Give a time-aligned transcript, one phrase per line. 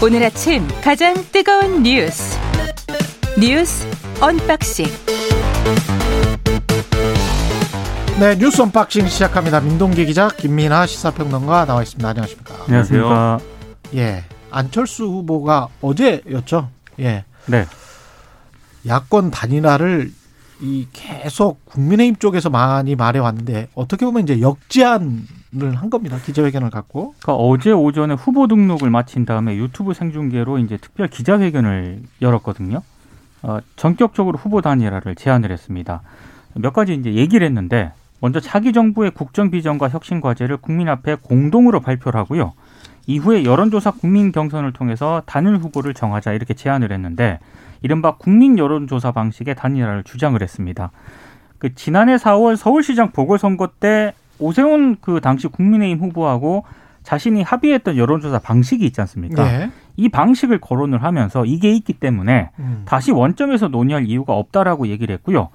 [0.00, 2.38] 오늘 아침 가장 뜨거운 뉴스
[3.36, 3.84] 뉴스
[4.20, 4.86] 언박싱
[8.20, 9.60] 네 뉴스 언박싱 시작합니다.
[9.60, 12.08] 민동기 기자 김민아 시사평론가 나와 있습니다.
[12.08, 12.54] 안녕하십니까?
[12.64, 13.40] 안녕하십니까.
[13.96, 16.70] 예 안철수 후보가 어제였죠.
[17.00, 17.66] 예 네.
[18.86, 20.12] 야권 단일화를
[20.60, 26.18] 이 계속 국민의힘 쪽에서 많이 말해 왔는데 어떻게 보면 이제 역제안을 한 겁니다.
[26.18, 27.14] 기자회견을 갖고.
[27.20, 32.82] 그러니까 어제 오전에 후보 등록을 마친 다음에 유튜브 생중계로 이제 특별 기자회견을 열었거든요.
[33.42, 36.02] 어, 전격적으로 후보 단일화를 제안을 했습니다.
[36.54, 41.80] 몇 가지 이제 얘기를 했는데 먼저 차기 정부의 국정 비전과 혁신 과제를 국민 앞에 공동으로
[41.80, 42.52] 발표를 하고요.
[43.06, 47.38] 이후에 여론조사 국민 경선을 통해서 단일 후보를 정하자 이렇게 제안을 했는데
[47.80, 50.90] 이른바 국민 여론조사 방식의 단일화를 주장을 했습니다.
[51.58, 56.64] 그 지난해 4월 서울시장 보궐선거 때 오세훈 그 당시 국민의힘 후보하고
[57.02, 59.46] 자신이 합의했던 여론조사 방식이 있지 않습니까?
[59.46, 59.70] 예.
[59.96, 62.82] 이 방식을 거론을 하면서 이게 있기 때문에 음.
[62.84, 65.48] 다시 원점에서 논의할 이유가 없다라고 얘기를 했고요.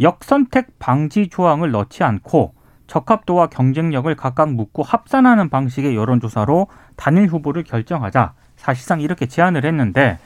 [0.00, 2.54] 역선택 방지 조항을 넣지 않고
[2.86, 10.18] 적합도와 경쟁력을 각각 묻고 합산하는 방식의 여론조사로 단일 후보를 결정하자 사실상 이렇게 제안을 했는데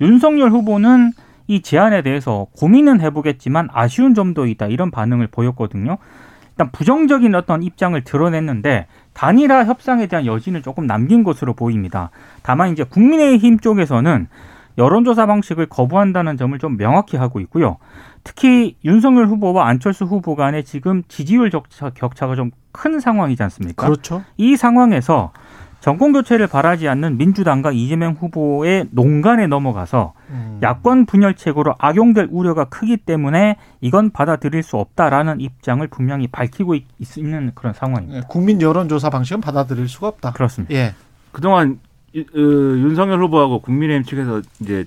[0.00, 1.12] 윤석열 후보는
[1.48, 5.98] 이 제안에 대해서 고민은 해보겠지만 아쉬운 점도 있다 이런 반응을 보였거든요.
[6.56, 12.10] 일단 부정적인 어떤 입장을 드러냈는데 단일화 협상에 대한 여지는 조금 남긴 것으로 보입니다.
[12.42, 14.26] 다만 이제 국민의힘 쪽에서는
[14.78, 17.78] 여론조사 방식을 거부한다는 점을 좀 명확히 하고 있고요.
[18.24, 23.86] 특히 윤석열 후보와 안철수 후보 간에 지금 지지율 격차, 격차가 좀 큰 상황이지 않습니까?
[23.86, 24.22] 그렇죠.
[24.36, 25.32] 이 상황에서
[25.80, 30.58] 정권 교체를 바라지 않는 민주당과 이재명 후보의 농간에 넘어가서 음.
[30.62, 36.84] 야권 분열책으로 악용될 우려가 크기 때문에 이건 받아들일 수 없다라는 입장을 분명히 밝히고 있,
[37.16, 38.18] 있는 그런 상황입니다.
[38.18, 40.32] 예, 국민 여론조사 방식은 받아들일 수가 없다.
[40.32, 40.74] 그렇습니다.
[40.74, 40.94] 예.
[41.32, 41.78] 그동안
[42.12, 44.84] 이- 어, 윤석열 후보하고 국민의힘 측에서 이제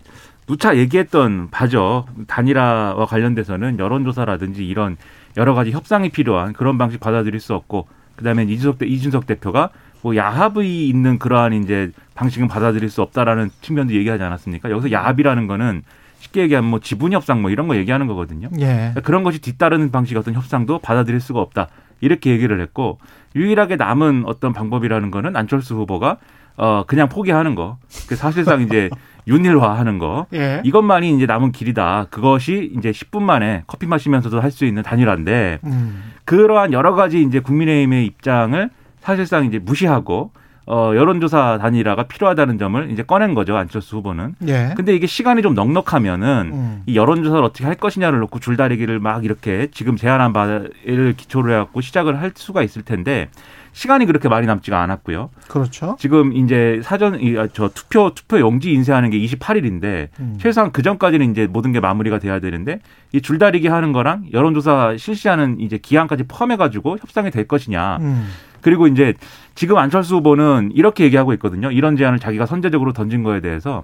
[0.47, 2.05] 누차 얘기했던 바죠.
[2.27, 4.97] 단일화와 관련돼서는 여론조사라든지 이런
[5.37, 9.69] 여러 가지 협상이 필요한 그런 방식 받아들일 수 없고 그다음에 이준석, 대, 이준석 대표가
[10.01, 14.69] 뭐 야합이 있는 그러한 이제 방식은 받아들일 수 없다라는 측면도 얘기하지 않았습니까?
[14.69, 15.83] 여기서 야합이라는 거는
[16.19, 18.49] 쉽게 얘기하면 뭐 지분 협상 뭐 이런 거 얘기하는 거거든요.
[18.59, 18.93] 예.
[19.03, 21.67] 그런 것이 뒤따르는 방식 어떤 협상도 받아들일 수가 없다.
[22.01, 22.97] 이렇게 얘기를 했고
[23.35, 26.17] 유일하게 남은 어떤 방법이라는 거는 안철수 후보가
[26.57, 27.77] 어 그냥 포기하는 거.
[28.07, 28.89] 그 사실상 이제
[29.27, 30.25] 윤일화하는 거.
[30.33, 30.61] 예.
[30.65, 32.07] 이것만이 이제 남은 길이다.
[32.09, 36.03] 그것이 이제 10분 만에 커피 마시면서도 할 수 있는 단일화인데 음.
[36.25, 38.69] 그러한 여러 가지 이제 국민의힘의 입장을
[39.01, 40.31] 사실상 이제 무시하고
[40.65, 44.35] 어 여론조사 단일화가 필요하다는 점을 이제 꺼낸 거죠 안철수 후보는.
[44.47, 44.73] 예.
[44.77, 46.83] 근데 이게 시간이 좀 넉넉하면은 음.
[46.85, 52.21] 이 여론조사를 어떻게 할 것이냐를 놓고 줄다리기를 막 이렇게 지금 제안한 바를 기초로 해갖고 시작을
[52.21, 53.29] 할 수가 있을 텐데
[53.73, 55.29] 시간이 그렇게 많이 남지가 않았고요.
[55.47, 55.95] 그렇죠.
[55.99, 60.37] 지금 이제 사전 이, 아, 저 투표 투표 용지 인쇄하는 게 28일인데 음.
[60.39, 62.79] 최소한 그 전까지는 이제 모든 게 마무리가 돼야 되는데
[63.11, 67.97] 이 줄다리기 하는 거랑 여론조사 실시하는 이제 기한까지 포함해가지고 협상이 될 것이냐.
[68.01, 68.27] 음.
[68.61, 69.13] 그리고 이제
[69.55, 71.71] 지금 안철수 후보는 이렇게 얘기하고 있거든요.
[71.71, 73.83] 이런 제안을 자기가 선제적으로 던진 거에 대해서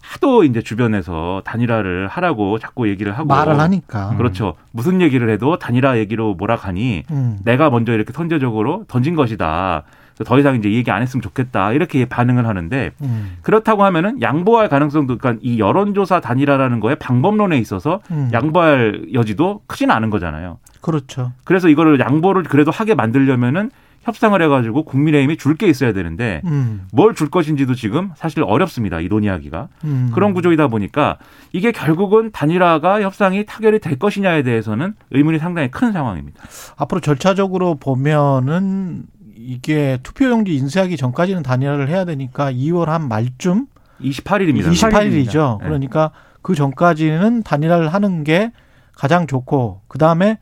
[0.00, 4.16] 하도 이제 주변에서 단일화를 하라고 자꾸 얘기를 하고 말을 하니까.
[4.16, 4.54] 그렇죠.
[4.72, 7.38] 무슨 얘기를 해도 단일화 얘기로 몰아가니 음.
[7.44, 9.84] 내가 먼저 이렇게 선제적으로 던진 것이다.
[10.24, 11.72] 더 이상 이제 얘기 안 했으면 좋겠다.
[11.72, 13.36] 이렇게 반응을 하는데 음.
[13.42, 18.28] 그렇다고 하면은 양보할 가능성도 그러니까 이 여론조사 단일화라는 거에 방법론에 있어서 음.
[18.32, 20.58] 양보할 여지도 크진 않은 거잖아요.
[20.80, 21.32] 그렇죠.
[21.44, 23.70] 그래서 이거를 양보를 그래도 하게 만들려면은
[24.02, 26.86] 협상을 해가지고 국민의힘이 줄 게 있어야 되는데 음.
[26.92, 29.00] 뭘줄 것인지도 지금 사실 어렵습니다.
[29.00, 29.68] 이 논의하기가.
[29.84, 30.10] 음.
[30.14, 31.18] 그런 구조이다 보니까
[31.52, 36.42] 이게 결국은 단일화가 협상이 타결이 될 것이냐에 대해서는 의문이 상당히 큰 상황입니다.
[36.76, 39.04] 앞으로 절차적으로 보면은
[39.36, 43.66] 이게 투표용지 인쇄하기 전까지는 단일화를 해야 되니까 2월 한 말쯤
[44.00, 44.70] 28일입니다.
[44.72, 45.58] 28일이죠.
[45.60, 45.64] 네.
[45.66, 46.10] 그러니까
[46.42, 48.52] 그 전까지는 단일화를 하는 게
[48.96, 50.38] 가장 좋고 그 다음에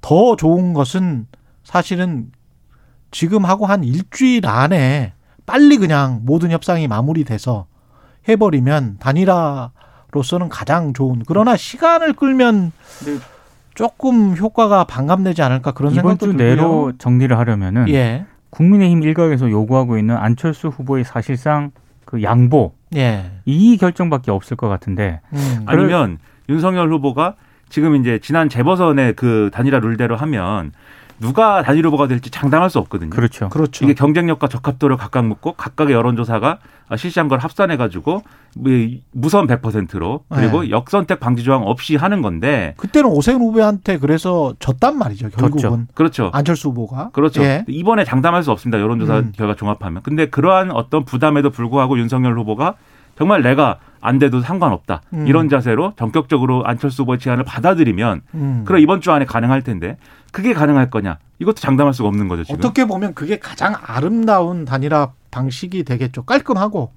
[0.00, 1.26] 더 좋은 것은
[1.62, 2.26] 사실은
[3.14, 5.12] 지금 하고 한 일주일 안에
[5.46, 7.66] 빨리 그냥 모든 협상이 마무리돼서
[8.28, 11.22] 해버리면 단일화로서는 가장 좋은.
[11.24, 12.72] 그러나 시간을 끌면
[13.06, 13.18] 네.
[13.74, 16.56] 조금 효과가 반감되지 않을까 그런 이번 생각도 주 들고요.
[16.56, 21.70] 내로 정리를 하려면은 예, 국민의힘 일각에서 요구하고 있는 안철수 후보의 사실상
[22.04, 23.30] 그 양보 예.
[23.44, 25.62] 이 결정밖에 없을 것 같은데 음.
[25.66, 26.18] 아니면
[26.48, 27.36] 윤석열 후보가
[27.68, 30.72] 지금 이제 지난 재보선의 그 단일화 룰대로 하면
[31.18, 33.10] 누가 단일 후보가 될지 장담할 수 없거든요.
[33.10, 33.48] 그렇죠.
[33.48, 33.84] 그렇죠.
[33.84, 36.58] 이게 경쟁력과 적합도를 각각 묻고 각각의 여론조사가
[36.96, 38.22] 실시한 걸 합산해 가지고
[39.12, 40.70] 무선 100%로 그리고 네.
[40.70, 45.30] 역선택 방지 조항 없이 하는 건데 그때는 오세훈 후보한테 그래서 졌단 말이죠.
[45.30, 45.86] 결국은 졌죠.
[45.94, 46.30] 그렇죠.
[46.32, 47.10] 안철수 후보가.
[47.12, 47.42] 그렇죠.
[47.42, 47.64] 예.
[47.68, 48.80] 이번에 장담할 수 없습니다.
[48.80, 49.32] 여론조사 음.
[49.34, 50.02] 결과 종합하면.
[50.02, 52.74] 근데 그러한 어떤 부담에도 불구하고 윤석열 후보가
[53.16, 55.00] 정말 내가 안 돼도 상관없다.
[55.14, 55.26] 음.
[55.26, 58.62] 이런 자세로 전격적으로 안철수 후보의 제안을 받아들이면 음.
[58.66, 59.96] 그럼 이번 주 안에 가능할 텐데
[60.30, 61.18] 그게 가능할 거냐?
[61.38, 62.58] 이것도 장담할 수가 없는 거죠, 지금.
[62.58, 66.24] 어떻게 보면 그게 가장 아름다운 단일화 방식이 되겠죠.
[66.24, 66.92] 깔끔하고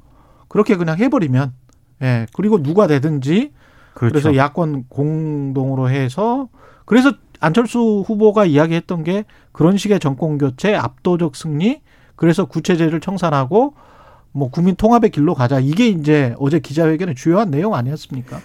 [0.48, 1.54] 그렇게 그냥 해 버리면
[2.02, 3.54] 예 그리고 누가 되든지
[3.94, 4.14] 그렇죠.
[4.14, 6.50] 그래서 야권 공동으로 해서
[6.86, 11.82] 그래서 안철수 후보가 이야기했던 게 그런 식의 정권 교체 압도적 승리
[12.16, 13.76] 그래서 구체제를 청산하고
[14.38, 18.40] 뭐 국민 통합의 길로 가자 이게 이제 어제 기자회견의 주요한 내용 아니었습니까?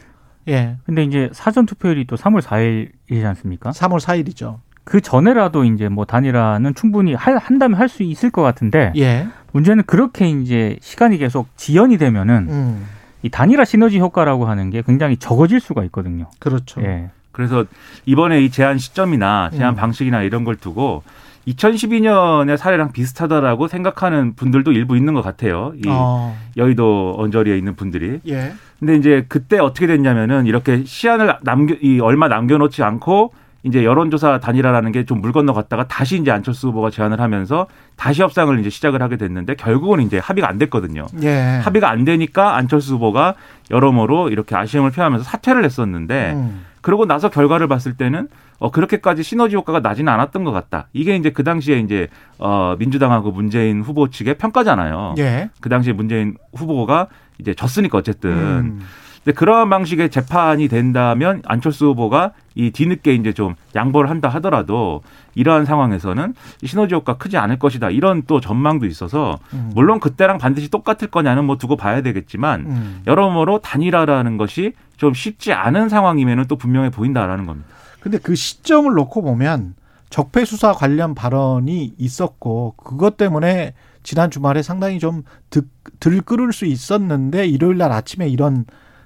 [0.48, 0.76] 예.
[0.86, 3.70] 근데 이제 사전 투표일이 또 3월 4일이지 않습니까?
[3.70, 4.56] 3월 4일이죠.
[4.84, 9.28] 그 전에라도 이제 뭐 단일화는 충분히 할, 한다면 할 수 있을 것 같은데 예.
[9.52, 12.86] 문제는 그렇게 이제 시간이 계속 지연이 되면은 음.
[13.22, 16.26] 이 단일화 시너지 효과라고 하는 게 굉장히 적어질 수가 있거든요.
[16.38, 16.80] 그렇죠.
[16.82, 17.10] 예.
[17.32, 17.66] 그래서
[18.06, 19.76] 이번에 이 제안 시점이나 제안 음.
[19.76, 21.02] 방식이나 이런 걸 두고
[21.48, 25.72] 2012년의 사례랑 비슷하다라고 생각하는 분들도 일부 있는 것 같아요.
[25.76, 26.36] 이 어.
[26.56, 28.20] 여의도 언저리에 있는 분들이.
[28.28, 28.52] 예.
[28.78, 33.32] 근데 이제 그때 어떻게 됐냐면은 이렇게 시한을 남겨 이 얼마 남겨놓지 않고
[33.64, 37.66] 이제 여론조사 단일화라는 게 좀 물 건너 갔다가 다시 이제 안철수 후보가 제안을 하면서
[37.96, 41.06] 다시 협상을 이제 시작을 하게 됐는데 결국은 이제 합의가 안 됐거든요.
[41.22, 41.60] 예.
[41.62, 43.34] 합의가 안 되니까 안철수 후보가
[43.70, 46.64] 여러모로 이렇게 아쉬움을 표하면서 사퇴를 했었는데 음.
[46.82, 50.88] 그러고 나서 결과를 봤을 때는 어 그렇게까지 시너지 효과가 나지는 않았던 것 같다.
[50.92, 52.08] 이게 이제 그 당시에 이제
[52.38, 55.14] 어 민주당하고 문재인 후보 측의 평가잖아요.
[55.18, 55.48] 예.
[55.60, 57.06] 그 당시에 문재인 후보가
[57.38, 58.30] 이제 졌으니까 어쨌든.
[58.30, 58.80] 음.
[59.24, 65.02] 근데 그러한 방식의 재판이 된다면 안철수 후보가 이 뒤늦게 이제 좀 양보를 한다 하더라도
[65.36, 67.90] 이러한 상황에서는 이 시너지 효과 크지 않을 것이다.
[67.90, 69.70] 이런 또 전망도 있어서 음.
[69.74, 73.02] 물론 그때랑 반드시 똑같을 거냐는 뭐 두고 봐야 되겠지만 음.
[73.06, 77.68] 여러모로 단일화라는 것이 좀 쉽지 않은 상황이면은 또 분명해 보인다라는 겁니다.
[77.98, 79.74] 근데 그 시점을 놓고 보면
[80.10, 85.62] 적폐 수사 관련 발언이 있었고 그것 때문에 지난 주말에 상당히 좀 들,
[85.98, 88.64] 들끓을 수 있었는데 일요일 날 아침에 이런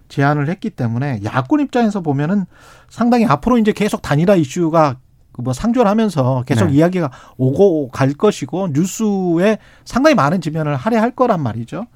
[0.08, 2.44] 제안을 했기 때문에 야권 입장에서 보면은
[2.90, 4.96] 상당히 앞으로 이제 계속 단일화 이슈가
[5.32, 6.74] 그뭐 상존하면서 계속 네.
[6.74, 9.56] 이야기가 오고 갈 것이고 뉴스에
[9.86, 11.86] 상당히 많은 지면을 할애할 거란 말이죠.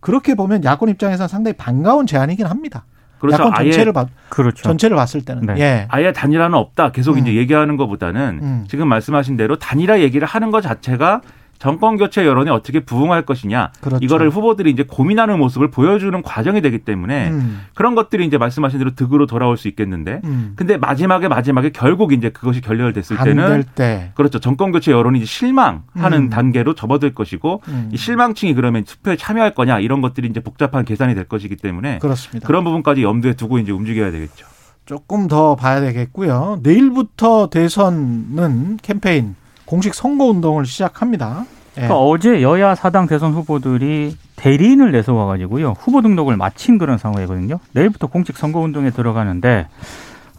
[0.00, 2.86] 그렇게 보면 야권 입장에서는 상당히 반가운 제안이긴 합니다.
[3.18, 3.42] 그렇죠.
[3.42, 4.62] 야권 아예 전체를 봐, 그렇죠.
[4.62, 5.54] 전체를 봤을 때는 네.
[5.58, 5.86] 예.
[5.88, 6.92] 아예 단일화는 없다.
[6.92, 7.18] 계속 음.
[7.18, 8.64] 이제 얘기하는 것보다는 음.
[8.68, 11.22] 지금 말씀하신 대로 단일화 얘기를 하는 것 자체가
[11.58, 14.04] 정권 교체 여론에 어떻게 부응할 것이냐 그렇죠.
[14.04, 18.94] 이거를 후보들이 이제 고민하는 모습을 보여주는 과정이 되기 때문에 음, 그런 것들이 이제 말씀하신 대로
[18.94, 20.52] 득으로 돌아올 수 있겠는데 음.
[20.56, 24.12] 근데 마지막에 마지막에 결국 이제 그것이 결렬됐을 안 때는 될 때.
[24.14, 26.30] 그렇죠 정권 교체 여론이 이제 실망하는 음.
[26.30, 31.14] 단계로 접어들 것이고 음, 이 실망층이 그러면 투표에 참여할 거냐 이런 것들이 이제 복잡한 계산이
[31.14, 32.46] 될 것이기 때문에 그렇습니다.
[32.46, 34.46] 그런 부분까지 염두에 두고 이제 움직여야 되겠죠.
[34.86, 36.60] 조금 더 봐야 되겠고요.
[36.62, 39.34] 내일부터 대선은 캠페인
[39.66, 41.44] 공식 선거 운동을 시작합니다.
[41.76, 41.82] 예.
[41.82, 47.58] 그러니까 어제 여야 사당 대선 후보들이 대리인을 내서 와가지고요 후보 등록을 마친 그런 상황이거든요.
[47.72, 49.66] 내일부터 공식 선거 운동에 들어가는데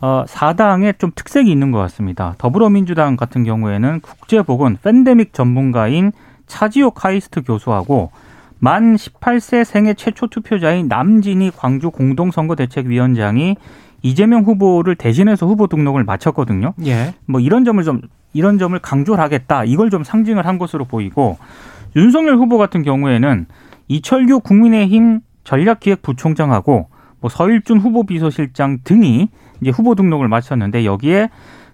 [0.01, 2.35] 어, 사당에 좀 특색이 있는 것 같습니다.
[2.37, 6.11] 더불어민주당 같은 경우에는 국제보건 팬데믹 전문가인
[6.45, 8.11] 차지호 카이스트 교수하고
[8.59, 13.55] 만 18세 생애 최초 투표자인 남진희 광주 공동선거대책위원장이
[14.03, 16.73] 이재명 후보를 대신해서 후보 등록을 마쳤거든요.
[16.85, 17.13] 예.
[17.25, 18.01] 뭐 이런 점을 좀
[18.37, 19.63] 이런 점을 강조를 하겠다.
[19.63, 21.37] 이걸 좀 상징을 한 것으로 보이고
[21.95, 23.47] 윤석열 후보 같은 경우에는
[23.87, 26.87] 이철규 국민의힘 전략기획부총장하고
[27.19, 29.29] 뭐 서일준 후보 비서실장 등이
[29.61, 31.29] 이제 후보 등록을 마쳤는데 여기에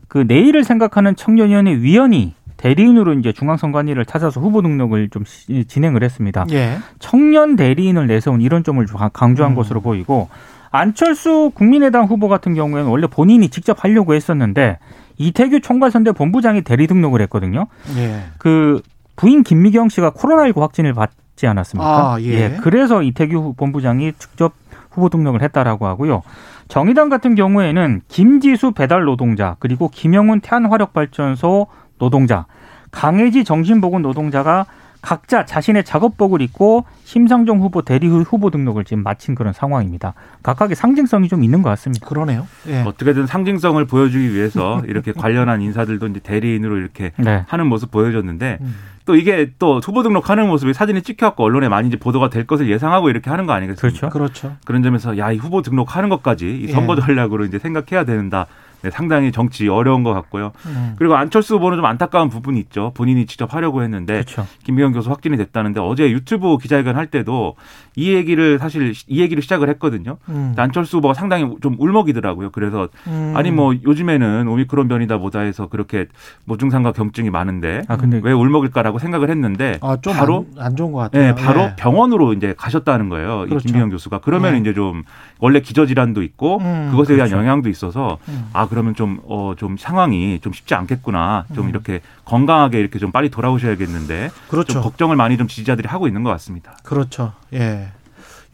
[0.07, 6.45] 그 내일을 생각하는 청년위원회 위원이 대리인으로 이제 중앙선관위를 찾아서 후보 등록을 좀 시- 진행을 했습니다.
[6.51, 6.77] 예.
[6.99, 9.55] 청년 대리인을 내세운 이런 점을 좀 강조한 음.
[9.55, 10.29] 것으로 보이고
[10.71, 14.79] 안철수 국민의당 후보 같은 경우에는 원래 본인이 직접 하려고 했었는데
[15.17, 17.67] 이태규 총괄선대 본부장이 대리 등록을 했거든요.
[17.97, 18.23] 예.
[18.37, 18.81] 그
[19.15, 22.13] 부인 김미경 씨가 코로나19 확진을 받지 않았습니까?
[22.13, 22.57] 아, 예.
[22.61, 24.53] 그래서 이태규 후- 본부장이 직접
[24.91, 26.21] 후보 등록을 했다라고 하고요.
[26.67, 31.67] 정의당 같은 경우에는 김지수 배달 노동자 그리고 김영훈 태안화력발전소
[31.99, 32.45] 노동자,
[32.91, 34.65] 강혜지 정신보건 노동자가
[35.07, 40.13] 각자 자신의 작업복을 입고 심상정 후보 대리 후- 후보 등록을 지금 마친 그런 상황입니다.
[40.41, 42.07] 각각의 상징성이 좀 있는 것 같습니다.
[42.07, 42.47] 그러네요.
[42.69, 42.81] 예.
[42.83, 47.43] 어떻게든 상징성을 보여주기 위해서 이렇게 관련한 인사들도 이제 대리인으로 이렇게 네.
[47.49, 48.75] 하는 모습 보여줬는데 음.
[49.05, 53.09] 또 이게 또 후보 등록하는 모습이 사진이 찍혀갖고 언론에 많이 이제 보도가 될 것을 예상하고
[53.09, 54.07] 이렇게 하는 거 아니겠습니까?
[54.07, 54.41] 그렇죠.
[54.47, 54.55] 그렇죠.
[54.65, 56.71] 그런 점에서 야 이 후보 등록하는 것까지 이 예.
[56.71, 58.45] 선거 전략으로 이제 생각해야 된다.
[58.83, 60.51] 네, 상당히 정치 어려운 것 같고요.
[60.65, 60.93] 음.
[60.97, 62.91] 그리고 안철수 후보는 좀 안타까운 부분이 있죠.
[62.93, 64.45] 본인이 직접 하려고 했는데 그렇죠.
[64.65, 67.55] 김병현 교수 확진이 됐다는데 어제 유튜브 기자회견 할 때도
[67.95, 70.17] 이 얘기를 사실 이 얘기를 시작을 했거든요.
[70.27, 70.53] 음.
[70.57, 72.49] 안철수 후보가 상당히 좀 울먹이더라고요.
[72.51, 73.33] 그래서 음.
[73.37, 76.07] 아니 뭐 요즘에는 오미크론 변이다 보다 해서 그렇게
[76.43, 80.91] 모증상과 경증이 많은데 아 근데 왜 울먹일까라고 생각을 했는데 아, 좀 바로 안, 안 좋은
[80.91, 81.23] 것 같아요.
[81.23, 81.73] 네, 바로 예.
[81.77, 83.45] 병원으로 이제 가셨다는 거예요.
[83.47, 83.55] 그렇죠.
[83.59, 84.19] 이 김병현 교수가.
[84.19, 84.59] 그러면 네.
[84.59, 85.03] 이제 좀
[85.39, 87.41] 원래 기저질환도 있고 음, 그것에 대한 그렇죠.
[87.41, 88.49] 영향도 있어서 음.
[88.51, 91.45] 아 그러면 좀 어 좀 상황이 좀 쉽지 않겠구나.
[91.53, 91.69] 좀 음.
[91.69, 94.73] 이렇게 건강하게 이렇게 좀 빨리 돌아오셔야겠는데 그렇죠.
[94.73, 96.75] 좀 걱정을 많이 좀 지지자들이 하고 있는 것 같습니다.
[96.83, 97.33] 그렇죠.
[97.53, 97.89] 예.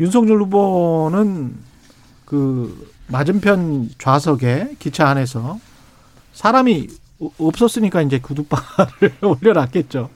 [0.02, 1.56] 윤석열 후보는
[2.26, 5.58] 그 맞은편 좌석에 기차 안에서
[6.34, 6.88] 사람이
[7.22, 10.10] 어- 없었으니까 이제 구두발을 올려놨겠죠.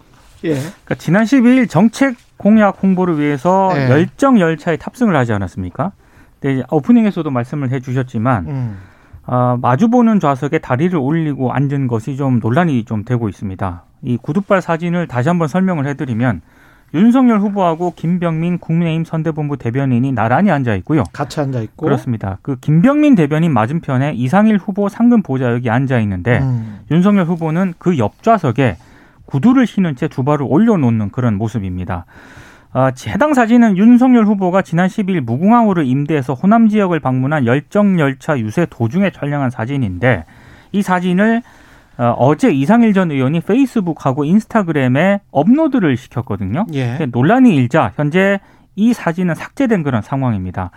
[0.44, 0.54] 예.
[0.56, 3.90] 그러니까 지난 12일 정책 공약 홍보를 위해서 네.
[3.90, 5.94] 열정 열차에 탑승을 하지 않았습니까?
[6.40, 8.78] 이제 오프닝에서도 말씀을 해주셨지만 음.
[9.26, 13.84] 어, 마주보는 좌석에 다리를 올리고 앉은 것이 좀 논란이 좀 되고 있습니다.
[14.04, 16.42] 이 구두발 사진을 다시 한번 설명을 해드리면
[16.94, 21.04] 윤석열 후보하고 김병민 국민의힘 선대본부 대변인이 나란히 앉아 있고요.
[21.12, 21.86] 같이 앉아 있고.
[21.86, 22.38] 그렇습니다.
[22.44, 26.82] 그 김병민 대변인 맞은편에 이상일 후보 상금 보좌 역이 앉아 있는데 음.
[26.92, 28.78] 윤석열 후보는 그 옆 좌석에
[29.26, 32.06] 구두를 신은 채두 발을 올려놓는 그런 모습입니다.
[32.74, 38.66] 아, 해당 사진은 윤석열 후보가 지난 10일 무궁화호를 임대해서 호남 지역을 방문한 열정 열차 유세
[38.68, 40.26] 도중에 촬영한 사진인데
[40.72, 41.44] 이 사진을
[42.00, 46.66] 어, 어제 이상일 전 의원이 페이스북하고 인스타그램에 업로드를 시켰거든요.
[46.74, 47.08] 예.
[47.12, 48.40] 논란이 일자 현재
[48.76, 50.72] 이 사진은 삭제된 그런 상황입니다.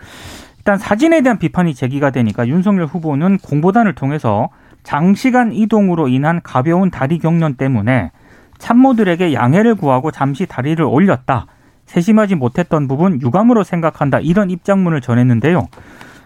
[0.59, 4.51] 일단 사진에 대한 비판이 제기가 되니까 윤석열 후보는 공보단을 통해서
[4.83, 8.11] 장시간 이동으로 인한 가벼운 다리 경련 때문에
[8.59, 11.47] 참모들에게 양해를 구하고 잠시 다리를 올렸다.
[11.87, 14.21] 세심하지 못했던 부분 유감으로 생각한다.
[14.21, 15.67] 이런 입장문을 전했는데요.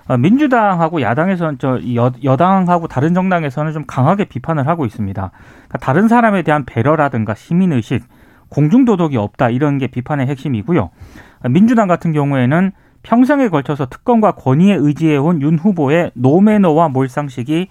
[0.08, 5.30] 어, 민주당하고 야당에서는 저 여, 여당하고 다른 정당에서는 좀 강하게 비판을 하고 있습니다.
[5.30, 8.02] 그러니까 다른 사람에 대한 배려라든가 시민 의식,
[8.48, 10.80] 공중 도덕이 없다 이런 게 비판의 핵심이고요.
[10.80, 17.68] 어, 민주당 같은 경우에는 평생에 걸쳐서 특권과 권위에 의지해온 윤 후보의 노매너와 몰상식이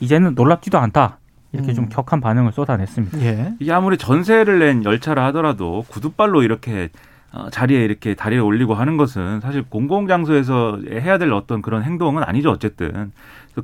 [0.00, 1.18] 이제는 놀랍지도 않다.
[1.52, 1.88] 이렇게 좀 음.
[1.90, 3.20] 격한 반응을 쏟아냈습니다.
[3.20, 3.52] 예.
[3.60, 6.88] 이게 아무리 전세를 낸 열차라 하더라도 구두발로 이렇게 어,
[7.50, 13.12] 자리에 이렇게 다리를 올리고 하는 것은 사실 공공장소에서 해야 될 어떤 그런 행동은 아니죠 어쨌든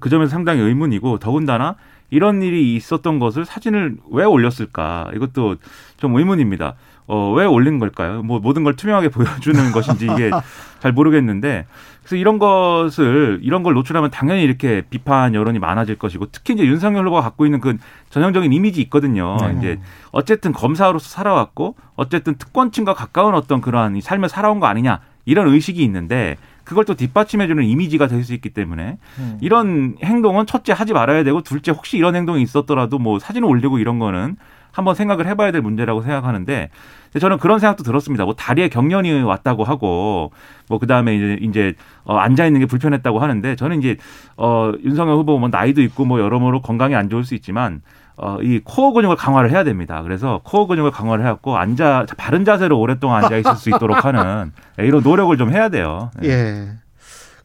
[0.00, 1.76] 그 점에서 상당히 의문이고 더군다나
[2.10, 5.56] 이런 일이 있었던 것을 사진을 왜 올렸을까 이것도
[5.98, 6.75] 좀 의문입니다.
[7.08, 8.22] 어, 왜 올린 걸까요?
[8.22, 10.30] 뭐 모든 걸 투명하게 보여주는 것인지 이게
[10.78, 11.66] 잘 모르겠는데
[12.00, 17.06] 그래서 이런 것을 이런 걸 노출하면 당연히 이렇게 비판 여론이 많아질 것이고 특히 이제 윤석열
[17.06, 17.76] 후보가 갖고 있는 그
[18.10, 19.36] 전형적인 이미지 있거든요.
[19.40, 19.54] 네.
[19.58, 19.80] 이제
[20.12, 25.82] 어쨌든 검사로서 살아왔고 어쨌든 특권층과 가까운 어떤 그러한 이 삶을 살아온 거 아니냐 이런 의식이
[25.82, 29.38] 있는데 그걸 또 뒷받침해주는 이미지가 될 수 있기 때문에 음.
[29.40, 33.98] 이런 행동은 첫째 하지 말아야 되고 둘째 혹시 이런 행동이 있었더라도 뭐 사진을 올리고 이런
[33.98, 34.36] 거는
[34.78, 36.70] 한번 생각을 해봐야 될 문제라고 생각하는데
[37.18, 38.25] 저는 그런 생각도 들었습니다.
[38.25, 40.30] 뭐 다리에 경련이 왔다고 하고
[40.68, 43.97] 뭐 그다음에 이제 이제 어 앉아 있는 게 불편했다고 하는데 저는 이제
[44.37, 47.82] 어 윤석열 후보 뭐 나이도 있고 뭐 여러모로 건강이 안 좋을 수 있지만
[48.16, 50.02] 어 이 코어 근육을 강화를 해야 됩니다.
[50.02, 54.87] 그래서 코어 근육을 강화를 해갖고 앉아 바른 자세로 오랫동안 앉아 있을 수 있도록 하는 네,
[54.87, 56.11] 이런 노력을 좀 해야 돼요.
[56.20, 56.28] 네.
[56.28, 56.68] 예.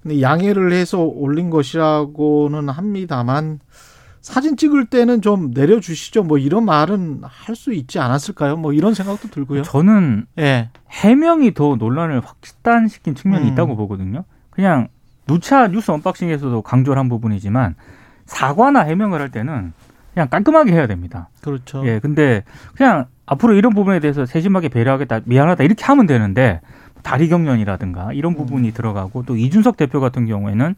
[0.03, 3.59] 근데 양해를 해서 올린 것이라고는 합니다만
[4.23, 6.23] 사진 찍을 때는 좀 내려주시죠.
[6.23, 8.55] 뭐 이런 말은 할 수 있지 않았을까요?
[8.55, 9.61] 뭐 이런 생각도 들고요.
[9.61, 10.69] 저는 예.
[10.89, 13.51] 해명이 더 논란을 확산시킨 측면이 음.
[13.53, 14.23] 있다고 보거든요.
[14.49, 14.87] 그냥
[15.27, 17.75] 누차 뉴스 언박싱에서도 강조를 한 부분이지만
[18.25, 19.73] 사과나 해명을 할 때는
[20.13, 21.29] 그냥 깔끔하게 해야 됩니다.
[21.41, 21.85] 그렇죠.
[21.85, 22.43] 예, 근데
[22.75, 26.61] 그냥 앞으로 이런 부분에 대해서 세심하게 배려하겠다, 미안하다 이렇게 하면 되는데
[27.03, 28.73] 다리 경련이라든가 이런 부분이 음.
[28.73, 30.75] 들어가고 또 이준석 대표 같은 경우에는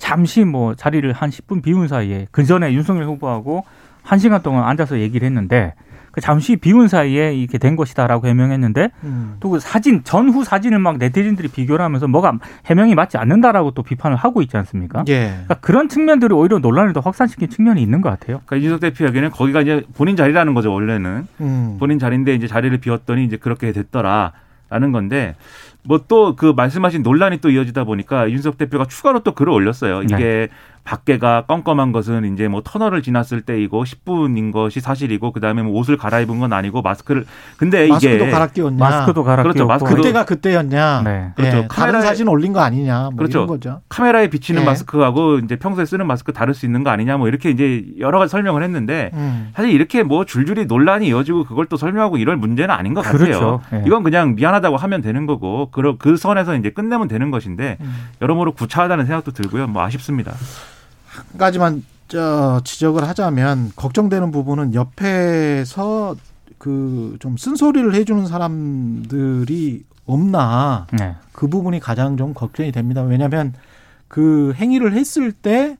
[0.00, 3.64] 잠시 뭐 자리를 한 10분 비운 사이에 그 전에 윤석열 후보하고
[4.02, 5.74] 한 시간 동안 앉아서 얘기를 했는데
[6.10, 9.36] 그 잠시 비운 사이에 이렇게 된 것이다라고 해명했는데 음.
[9.40, 14.42] 또그 사진 전후 사진을 막 네티즌들이 비교를 하면서 뭐가 해명이 맞지 않는다라고 또 비판을 하고
[14.42, 15.04] 있지 않습니까?
[15.08, 15.28] 예.
[15.28, 18.40] 그러니까 그런 측면들이 오히려 논란을 더 확산시킨 측면이 있는 것 같아요.
[18.44, 21.76] 그러니까 이준석 대표 이야기는 거기가 이제 본인 자리라는 거죠 원래는 음.
[21.78, 25.36] 본인 자리인데 이제 자리를 비웠더니 이제 그렇게 됐더라라는 건데
[25.84, 30.02] 뭐 또 그 말씀하신 논란이 또 이어지다 보니까 이준석 대표가 추가로 또 글을 올렸어요.
[30.02, 30.48] 이게
[30.84, 36.40] 밖에가 껌껌한 것은 이제 뭐 터널을 지났을 때이고 10분인 것이 사실이고 그다음에 뭐 옷을 갈아입은
[36.40, 37.26] 건 아니고 마스크를
[37.58, 38.78] 근데 마스크도 이게 갈아 끼웠냐.
[38.78, 39.56] 마스크도 갈아 그렇죠.
[39.58, 41.02] 끼웠고 마스크도 그때가 그때였냐.
[41.04, 41.32] 네.
[41.36, 41.56] 그렇죠.
[41.58, 43.00] 예, 다른 카메라에- 사진 올린 거 아니냐.
[43.10, 43.38] 뭐 그렇죠.
[43.40, 43.80] 이런 거죠.
[43.88, 44.66] 카메라에 비치는 예.
[44.66, 48.30] 마스크하고 이제 평소에 쓰는 마스크 다를 수 있는 거 아니냐 뭐 이렇게 이제 여러 가지
[48.30, 49.50] 설명을 했는데 음.
[49.54, 53.18] 사실 이렇게 뭐 줄줄이 논란이 이어지고 그걸 또 설명하고 이럴 문제는 아닌 것 같아요.
[53.18, 53.60] 그렇죠.
[53.74, 53.82] 예.
[53.86, 57.94] 이건 그냥 미안하다고 하면 되는 거고 그, 그 선에서 이제 끝내면 되는 것인데 음.
[58.22, 59.66] 여러모로 구차하다는 생각도 들고요.
[59.66, 60.32] 뭐 아쉽습니다.
[61.28, 66.16] 한 가지만 저 지적을 하자면 걱정되는 부분은 옆에서
[66.58, 71.14] 그 좀 쓴소리를 해주는 사람들이 없나 네.
[71.32, 73.02] 그 부분이 가장 좀 걱정이 됩니다.
[73.02, 73.54] 왜냐하면
[74.08, 75.76] 그 행위를 했을 때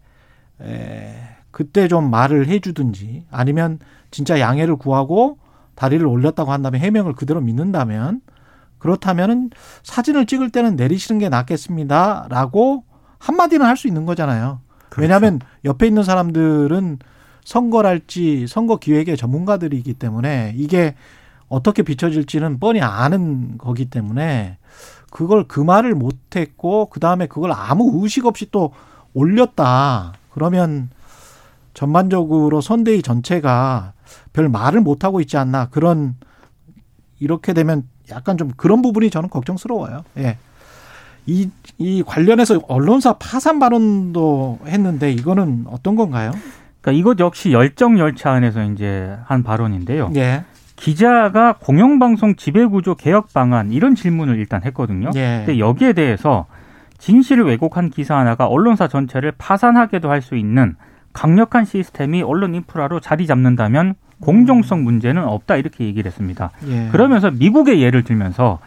[0.62, 1.14] 에,
[1.50, 3.78] 그때 좀 말을 해주든지 아니면
[4.10, 5.38] 진짜 양해를 구하고
[5.74, 8.20] 다리를 올렸다고 한다면 해명을 그대로 믿는다면
[8.78, 9.50] 그렇다면은
[9.82, 12.84] 사진을 찍을 때는 내리시는 게 낫겠습니다라고
[13.18, 14.60] 한마디는 할 수 있는 거잖아요.
[14.90, 15.00] 그렇죠.
[15.00, 16.98] 왜냐하면 옆에 있는 사람들은
[17.44, 20.94] 선거랄지 선거 기획의 전문가들이기 때문에 이게
[21.48, 24.58] 어떻게 비춰질지는 뻔히 아는 거기 때문에
[25.10, 28.72] 그걸 그 말을 못했고 그 다음에 그걸 아무 의식 없이 또
[29.14, 30.90] 올렸다 그러면
[31.74, 33.94] 전반적으로 선대위 전체가
[34.32, 36.16] 별 말을 못 하고 있지 않나 그런
[37.18, 40.04] 이렇게 되면 약간 좀 그런 부분이 저는 걱정스러워요.
[40.18, 40.38] 예.
[41.26, 46.32] 이, 이 관련해서 언론사 파산 발언도 했는데 이거는 어떤 건가요?
[46.80, 50.12] 그러니까 이것 역시 열정 열차 안에서 이제 한 발언인데요.
[50.16, 50.44] 예.
[50.76, 55.10] 기자가 공영방송 지배구조 개혁 방안 이런 질문을 일단 했거든요.
[55.14, 55.44] 예.
[55.44, 56.46] 근데 여기에 대해서
[56.98, 60.76] 진실을 왜곡한 기사 하나가 언론사 전체를 파산하게도 할 수 있는
[61.12, 66.50] 강력한 시스템이 언론 인프라로 자리 잡는다면 공정성 문제는 없다 이렇게 얘기를 했습니다.
[66.68, 66.88] 예.
[66.92, 68.58] 그러면서 미국의 예를 들면서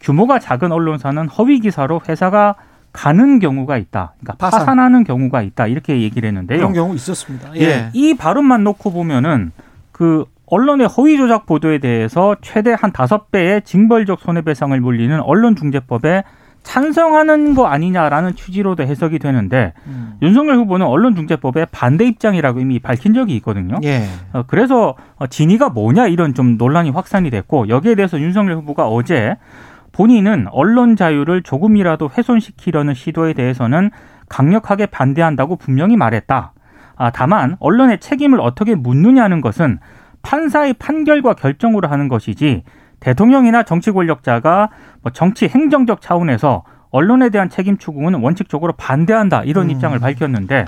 [0.00, 2.56] 규모가 작은 언론사는 허위 기사로 회사가
[2.92, 4.14] 가는 경우가 있다.
[4.20, 4.78] 그러니까 파산.
[4.78, 5.66] 하는 경우가 있다.
[5.66, 6.58] 이렇게 얘기를 했는데요.
[6.58, 7.50] 그런 경우 있었습니다.
[7.56, 7.60] 예.
[7.60, 7.90] 예.
[7.92, 9.52] 이 발언만 놓고 보면은
[9.92, 16.22] 그 언론의 허위 조작 보도에 대해서 최대 한 다섯 배의 징벌적 손해배상을 물리는 언론중재법에
[16.62, 20.14] 찬성하는 거 아니냐라는 취지로도 해석이 되는데 음.
[20.22, 23.78] 윤석열 후보는 언론중재법에 반대 입장이라고 이미 밝힌 적이 있거든요.
[23.84, 24.04] 예.
[24.32, 29.36] 어, 그래서 어, 진위가 뭐냐 이런 좀 논란이 확산이 됐고 여기에 대해서 윤석열 후보가 어제
[29.96, 33.90] 본인은 언론 자유를 조금이라도 훼손시키려는 시도에 대해서는
[34.28, 36.52] 강력하게 반대한다고 분명히 말했다.
[36.96, 39.78] 아, 다만 언론의 책임을 어떻게 묻느냐는 것은
[40.20, 42.62] 판사의 판결과 결정으로 하는 것이지
[43.00, 44.68] 대통령이나 정치 권력자가
[45.00, 49.70] 뭐 정치 행정적 차원에서 언론에 대한 책임 추궁은 원칙적으로 반대한다 이런 음.
[49.70, 50.66] 입장을 밝혔는데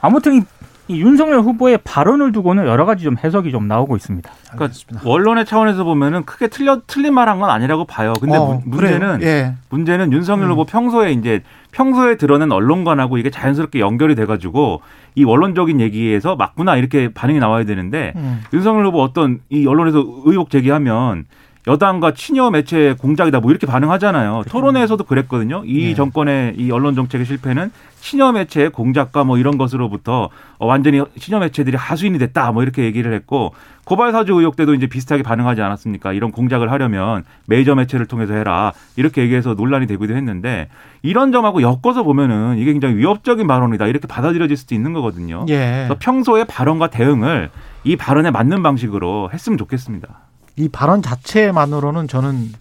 [0.00, 0.42] 아무튼 이,
[0.90, 4.28] 이 윤석열 후보의 발언을 두고는 여러 가지 좀 해석이 좀 나오고 있습니다.
[4.50, 5.08] 알겠습니다.
[5.08, 8.12] 원론의 차원에서 보면은 크게 틀려 틀린 말한 건 아니라고 봐요.
[8.20, 8.80] 근데 어, 문-.
[8.80, 9.54] 문제는 예.
[9.68, 10.52] 문제는 윤석열 음.
[10.52, 14.80] 후보 평소에 이제 평소에 드러낸 언론관하고 이게 자연스럽게 연결이 돼가지고
[15.14, 18.40] 이 원론적인 얘기에서 맞구나 이렇게 반응이 나와야 되는데 음.
[18.52, 21.26] 윤석열 후보 어떤 이 언론에서 의혹 제기하면
[21.66, 24.44] 여당과 친여 매체 공작이다 뭐 이렇게 반응하잖아요.
[24.48, 25.62] 토론회에서도 그랬거든요.
[25.66, 25.94] 이 예.
[25.94, 27.70] 정권의 이 언론 정책의 실패는
[28.00, 33.12] 친여 매체 공작과 뭐 이런 것으로부터 어, 완전히 친여 매체들이 하수인이 됐다 뭐 이렇게 얘기를
[33.12, 33.52] 했고
[33.84, 36.14] 고발 사주 의혹 때도 이제 비슷하게 반응하지 않았습니까?
[36.14, 40.68] 이런 공작을 하려면 메이저 매체를 통해서 해라 이렇게 얘기해서 논란이 되기도 했는데
[41.02, 45.44] 이런 점하고 엮어서 보면은 이게 굉장히 위협적인 발언이다 이렇게 받아들여질 수도 있는 거거든요.
[45.50, 45.86] 예.
[45.88, 47.50] 그래서 평소의 발언과 대응을
[47.84, 50.29] 이 발언에 맞는 방식으로 했으면 좋겠습니다.
[50.60, 52.52] 이 발언 자체만으로는 저는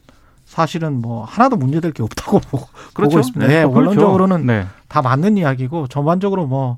[0.45, 3.19] 사실은 뭐 하나도 문제될 게 없다고 보고, 그렇죠.
[3.19, 3.47] 있습니다.
[3.47, 3.75] 네, 예, 그렇죠.
[3.75, 4.65] 원론적으로는 네.
[4.87, 6.77] 다 맞는 이야기고 전반적으로 뭐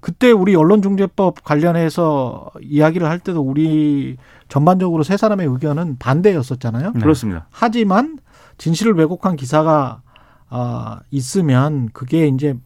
[0.00, 4.16] 그때 우리 언론중재법 관련해서 이야기를 할 때도 우리
[4.48, 6.92] 전반적으로 세 사람의 의견은 반대였었잖아요.
[6.94, 7.00] 네.
[7.00, 7.46] 그렇습니다.
[7.50, 8.18] 하지만
[8.58, 10.02] 진실을 왜곡한 기사가
[10.50, 12.56] 아, 있으면 그게 이제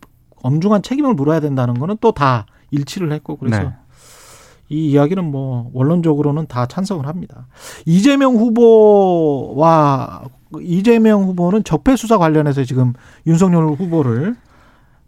[0.43, 3.73] 엄중한 책임을 물어야 된다는 거는 또 다 일치를 했고 그래서 네.
[4.69, 7.47] 이 이야기는 뭐 원론적으로는 다 찬성을 합니다.
[7.85, 10.23] 이재명 후보와
[10.61, 12.93] 이재명 후보는 적폐 수사 관련해서 지금
[13.27, 14.37] 윤석열 후보를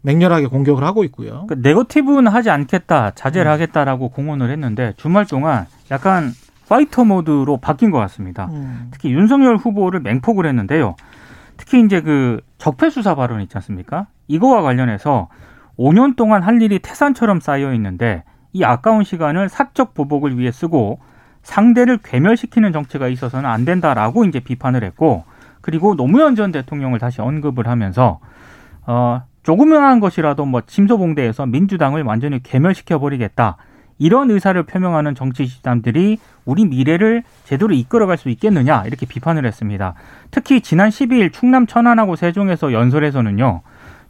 [0.01, 1.45] 맹렬하게 공격을 하고 있고요.
[1.47, 3.53] 그 네거티브는 하지 않겠다, 자제를 음.
[3.53, 6.31] 하겠다라고 공언을 했는데 주말 동안 약간
[6.69, 8.47] 파이터 모드로 바뀐 것 같습니다.
[8.51, 8.89] 음.
[8.91, 10.95] 특히 윤석열 후보를 맹폭을 했는데요.
[11.57, 14.07] 특히 이제 그 적폐 수사 발언 있지 않습니까?
[14.27, 15.27] 이거와 관련해서
[15.77, 20.99] 5년 동안 할 일이 태산처럼 쌓여 있는데 이 아까운 시간을 사적 보복을 위해 쓰고
[21.43, 25.23] 상대를 괴멸시키는 정치가 있어서는 안 된다라고 이제 비판을 했고
[25.61, 28.19] 그리고 노무현 전 대통령을 다시 언급을 하면서
[28.85, 33.57] 어 조그만한 것이라도 뭐 침소봉대에서 민주당을 완전히 괴멸시켜 버리겠다.
[34.01, 39.93] 이런 의사를 표명하는 정치 집단들이 우리 미래를 제대로 이끌어갈 수 있겠느냐 이렇게 비판을 했습니다.
[40.31, 43.61] 특히 지난 12일 충남 천안하고 세종에서 연설에서는요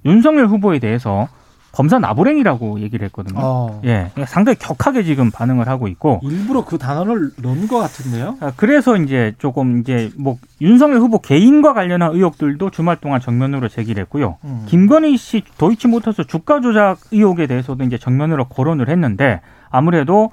[0.05, 1.27] 윤석열 후보에 대해서
[1.71, 3.39] 검사 나부랭이라고 얘기를 했거든요.
[3.41, 3.81] 어.
[3.85, 8.37] 예, 상당히 격하게 지금 반응을 하고 있고 일부러 그 단어를 넣은 것 같은데요.
[8.39, 14.01] 아, 그래서 이제 조금 이제 뭐 윤석열 후보 개인과 관련한 의혹들도 주말 동안 정면으로 제기를
[14.01, 14.37] 했고요.
[14.43, 14.65] 음.
[14.67, 20.31] 김건희 씨 도이치모터스 주가 조작 의혹에 대해서도 이제 정면으로 거론을 했는데 아무래도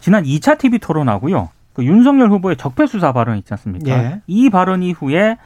[0.00, 1.48] 지난 2차 TV 토론하고요.
[1.72, 3.90] 그 윤석열 후보의 적폐 수사 발언 있지 않습니까?
[3.90, 4.20] 예.
[4.26, 5.36] 이 발언 이후에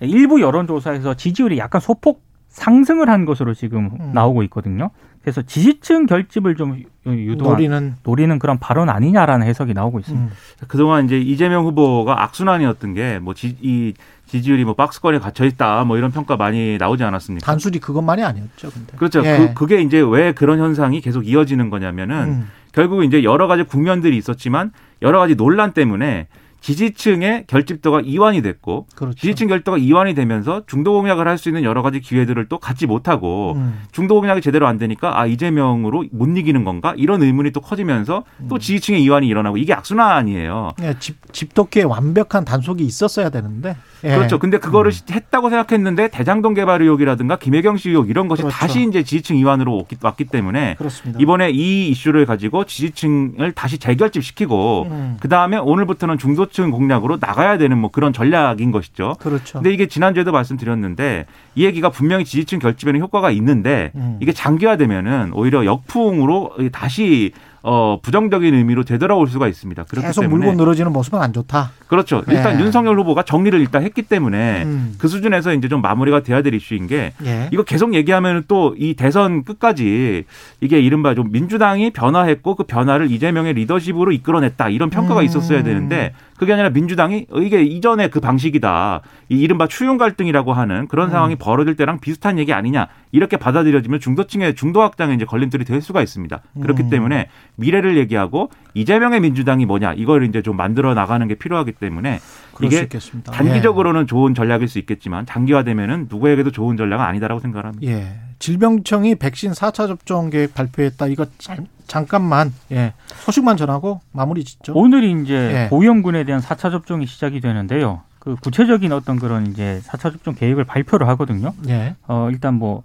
[0.00, 4.10] 일부 여론조사에서 지지율이 약간 소폭 상승을 한 것으로 지금 음.
[4.14, 4.90] 나오고 있거든요.
[5.22, 10.26] 그래서 지지층 결집을 좀 유도한 노리는 노리는 그런 발언 아니냐라는 해석이 나오고 있습니다.
[10.26, 10.30] 음.
[10.68, 13.94] 그동안 이제 이재명 후보가 악순환이었던 게 뭐 이
[14.26, 17.44] 지지율이 뭐 박스권에 갇혀 있다 뭐 이런 평가 많이 나오지 않았습니까?
[17.44, 18.70] 단순히 그것만이 아니었죠.
[18.70, 19.22] 근데 그렇죠.
[19.24, 19.38] 예.
[19.38, 22.48] 그, 그게 이제 왜 그런 현상이 계속 이어지는 거냐면은 음.
[22.72, 26.26] 결국 이제 여러 가지 국면들이 있었지만 여러 가지 논란 때문에
[26.60, 29.16] 지지층의 결집도가 이완이 됐고 그렇죠.
[29.18, 33.52] 지지층 결집도가 이완이 되면서 중도 공약을 할 수 있는 여러 가지 기회들을 또 갖지 못하고
[33.54, 33.82] 음.
[33.92, 38.48] 중도 공약이 제대로 안 되니까 아 이재명으로 못 이기는 건가 이런 의문이 또 커지면서 음.
[38.48, 40.72] 또 지지층의 이완이 일어나고 이게 악순환이에요.
[40.82, 43.76] 예, 집, 집도끼에 완벽한 단속이 있었어야 되는데.
[44.02, 44.16] 예.
[44.16, 44.38] 그렇죠.
[44.40, 48.56] 근데 그거를 했다고 생각했는데 대장동 개발 의혹이라든가 김혜경 씨 의혹 이런 것이 그렇죠.
[48.56, 51.20] 다시 이제 지지층 이완으로 왔기, 왔기 때문에 그렇습니다.
[51.22, 55.16] 이번에 이 이슈를 가지고 지지층을 다시 재결집시키고 음.
[55.20, 59.14] 그 다음에 오늘부터는 중도 층 공략으로 나가야 되는 뭐 그런 전략인 것이죠.
[59.20, 59.58] 그렇죠.
[59.58, 64.18] 근데 이게 지난주에도 말씀드렸는데 이 얘기가 분명히 지지층 결집에는 효과가 있는데 음.
[64.20, 67.32] 이게 장기화되면은 오히려 역풍으로 다시
[67.62, 69.84] 어 부정적인 의미로 되돌아올 수가 있습니다.
[69.84, 71.72] 그렇기 계속 때문에 물고 늘어지는 모습은 안 좋다.
[71.88, 72.22] 그렇죠.
[72.28, 72.64] 일단 네.
[72.64, 74.94] 윤석열 후보가 정리를 일단 했기 때문에 음.
[74.98, 77.48] 그 수준에서 이제 좀 마무리가 돼야 될 이슈인 게 예.
[77.52, 80.24] 이거 계속 얘기하면 또 이 대선 끝까지
[80.60, 85.24] 이게 이른바 좀 민주당이 변화했고 그 변화를 이재명의 리더십으로 이끌어냈다 이런 평가가 음.
[85.24, 90.86] 있었어야 되는데 그게 아니라 민주당이 어, 이게 이전에 그 방식이다 이 이른바 추용 갈등이라고 하는
[90.88, 91.38] 그런 상황이 음.
[91.38, 96.40] 벌어질 때랑 비슷한 얘기 아니냐 이렇게 받아들여지면 중도층의 중도 확장에 이제 걸림돌이 될 수가 있습니다.
[96.60, 96.90] 그렇기 음.
[96.90, 102.20] 때문에 미래를 얘기하고 이재명의 민주당이 뭐냐 이걸 이제 좀 만들어 나가는 게 필요하기 때문에
[102.62, 103.32] 이게 있겠습니다.
[103.32, 107.86] 단기적으로는 좋은 전략일 수 있겠지만 장기화되면은 누구에게도 좋은 전략은 아니다라고 생각합니다.
[107.90, 107.98] 예.
[107.98, 108.20] 예.
[108.38, 111.08] 질병청이 백신 4차 접종 계획 발표했다.
[111.08, 112.94] 이거 잠, 잠깐만 예.
[113.24, 114.74] 소식만 전하고 마무리 짓죠.
[114.74, 115.68] 오늘이 이제 예.
[115.70, 118.02] 고위험군에 대한 4차 접종이 시작이 되는데요.
[118.28, 121.54] 그 구체적인 어떤 그런 이제 4차 접종 계획을 발표를 하거든요.
[121.66, 121.96] 예.
[122.06, 122.82] 어, 일단 뭐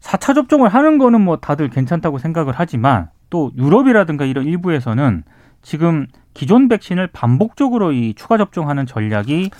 [0.00, 5.24] 4차 접종을 하는 거는 뭐 다들 괜찮다고 생각을 하지만 또 유럽이라든가 이런 일부에서는
[5.60, 9.50] 지금 기존 백신을 반복적으로 이 추가 접종하는 전략이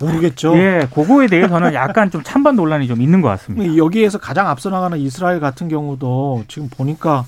[0.00, 0.56] 모르겠죠.
[0.56, 3.76] 예, 그거에 대해서는 약간 좀 찬반 논란이 좀 있는 것 같습니다.
[3.76, 7.26] 여기에서 가장 앞서 나가는 이스라엘 같은 경우도 지금 보니까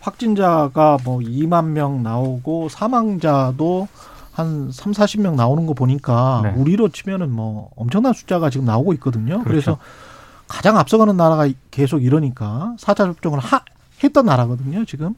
[0.00, 3.86] 확진자가 뭐 2만 명 나오고 사망자도
[4.40, 6.52] 한 3, 40명 나오는 거 보니까 네.
[6.56, 9.42] 우리로 치면은 뭐 엄청난 숫자가 지금 나오고 있거든요.
[9.44, 9.78] 그래서 그렇죠.
[10.48, 13.60] 가장 앞서가는 나라가 계속 이러니까 4차 접종을 하,
[14.02, 15.14] 했던 나라거든요, 지금.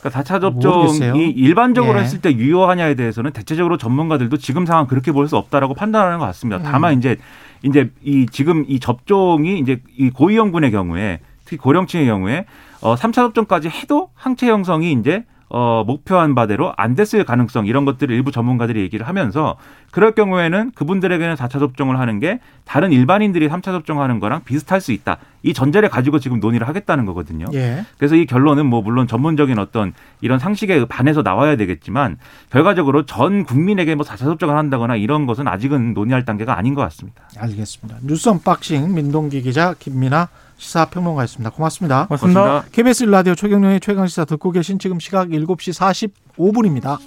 [0.00, 0.98] 그러니까 4차 모르겠어요.
[1.12, 2.02] 접종이 일반적으로 예.
[2.02, 6.58] 했을 때 유효하냐에 대해서는 대체적으로 전문가들도 지금 상황 그렇게 볼 수 없다라고 판단하는 것 같습니다.
[6.58, 6.62] 음.
[6.64, 7.16] 다만 이제
[7.62, 12.44] 이제 이 지금 이 접종이 이제 이 고위험군의 경우에 특히 고령층의 경우에
[12.82, 18.14] 어 3차 접종까지 해도 항체 형성이 이제 어 목표한 바대로 안 됐을 가능성 이런 것들을
[18.14, 19.56] 일부 전문가들이 얘기를 하면서
[19.90, 25.18] 그럴 경우에는 그분들에게는 4차 접종을 하는 게 다른 일반인들이 3차 접종하는 거랑 비슷할 수 있다.
[25.42, 27.46] 이 전제를 가지고 지금 논의를 하겠다는 거거든요.
[27.52, 27.84] 예.
[27.98, 32.16] 그래서 이 결론은 뭐 물론 전문적인 어떤 이런 상식에 반해서 나와야 되겠지만
[32.50, 37.22] 결과적으로 전 국민에게 뭐 4차 접종을 한다거나 이런 것은 아직은 논의할 단계가 아닌 것 같습니다.
[37.38, 37.98] 알겠습니다.
[38.02, 40.28] 뉴스 언박싱 민동기 기자 김민아
[40.58, 41.50] 시사평론가였습니다.
[41.50, 42.06] 고맙습니다.
[42.06, 42.64] 고맙습니다.
[42.72, 46.04] KBS 라디오 최경련의 최강시사 듣고 계신 지금 시각 7시
[46.36, 46.98] 45분입니다.